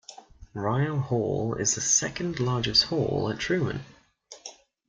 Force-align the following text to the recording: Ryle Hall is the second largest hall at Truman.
Ryle 0.55 0.97
Hall 0.99 1.53
is 1.53 1.75
the 1.75 1.81
second 1.81 2.39
largest 2.39 2.85
hall 2.85 3.29
at 3.31 3.37
Truman. 3.37 3.85